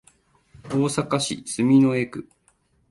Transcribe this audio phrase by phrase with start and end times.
[0.63, 2.27] 大阪市住之江区